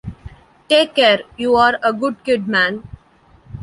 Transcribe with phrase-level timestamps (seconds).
[0.67, 2.81] Take care, you're a good kid, man.